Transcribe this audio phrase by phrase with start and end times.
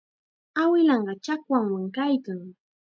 [0.61, 2.39] Awilanqa chakwannam kaykan.